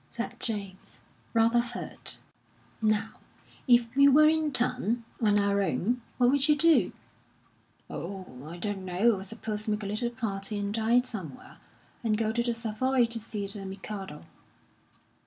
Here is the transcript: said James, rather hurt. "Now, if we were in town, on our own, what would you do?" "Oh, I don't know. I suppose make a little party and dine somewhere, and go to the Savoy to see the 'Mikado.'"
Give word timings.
said 0.09 0.35
James, 0.39 0.99
rather 1.31 1.59
hurt. 1.59 2.21
"Now, 2.81 3.19
if 3.67 3.95
we 3.95 4.07
were 4.07 4.27
in 4.27 4.51
town, 4.51 5.03
on 5.21 5.37
our 5.37 5.61
own, 5.61 6.01
what 6.17 6.31
would 6.31 6.49
you 6.49 6.55
do?" 6.55 6.91
"Oh, 7.87 8.43
I 8.43 8.57
don't 8.57 8.83
know. 8.83 9.19
I 9.19 9.21
suppose 9.21 9.67
make 9.67 9.83
a 9.83 9.85
little 9.85 10.09
party 10.09 10.57
and 10.57 10.73
dine 10.73 11.03
somewhere, 11.03 11.57
and 12.03 12.17
go 12.17 12.31
to 12.31 12.41
the 12.41 12.51
Savoy 12.55 13.05
to 13.05 13.19
see 13.19 13.45
the 13.45 13.63
'Mikado.'" 13.63 14.25